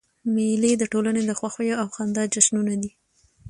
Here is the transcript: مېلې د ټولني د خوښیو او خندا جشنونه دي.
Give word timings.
مېلې 0.33 0.71
د 0.77 0.83
ټولني 0.93 1.21
د 1.25 1.31
خوښیو 1.39 1.79
او 1.81 1.87
خندا 1.95 2.23
جشنونه 2.33 2.73
دي. 2.81 2.91